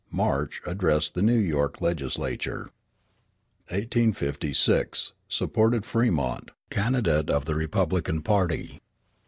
[0.09, 0.63] March.
[0.65, 2.71] Addressed the New York legislature.
[3.67, 8.81] 1856 Supported Fremont, candidate of the Republican party.